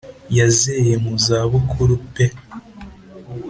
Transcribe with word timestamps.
yazeye 0.37 0.93
muza 1.03 1.37
bukuru 1.51 1.95
pe 2.13 2.25